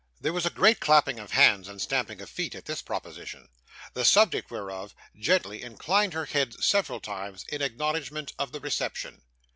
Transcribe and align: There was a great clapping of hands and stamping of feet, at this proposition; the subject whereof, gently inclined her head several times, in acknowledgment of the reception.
There 0.19 0.33
was 0.33 0.47
a 0.47 0.49
great 0.49 0.79
clapping 0.79 1.19
of 1.19 1.29
hands 1.29 1.67
and 1.67 1.79
stamping 1.79 2.21
of 2.21 2.29
feet, 2.31 2.55
at 2.55 2.65
this 2.65 2.81
proposition; 2.81 3.49
the 3.93 4.03
subject 4.03 4.49
whereof, 4.49 4.95
gently 5.15 5.61
inclined 5.61 6.13
her 6.13 6.25
head 6.25 6.55
several 6.63 6.99
times, 6.99 7.45
in 7.49 7.61
acknowledgment 7.61 8.33
of 8.39 8.51
the 8.51 8.59
reception. 8.61 9.21